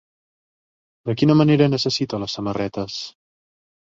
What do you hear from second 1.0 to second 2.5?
De quina manera necessita les